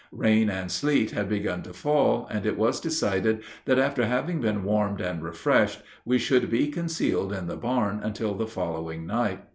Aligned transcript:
Rain 0.13 0.49
and 0.49 0.71
sleet 0.71 1.11
had 1.11 1.29
begun 1.29 1.61
to 1.61 1.73
fall, 1.73 2.25
and 2.31 2.43
it 2.43 2.57
was 2.57 2.79
decided 2.79 3.43
that 3.65 3.77
after 3.77 4.07
having 4.07 4.41
been 4.41 4.63
warmed 4.63 4.99
and 4.99 5.21
refreshed 5.23 5.83
we 6.05 6.17
should 6.17 6.49
be 6.49 6.69
concealed 6.69 7.31
in 7.31 7.45
the 7.45 7.55
barn 7.55 7.99
until 8.01 8.33
the 8.33 8.47
following 8.47 9.05
night. 9.05 9.43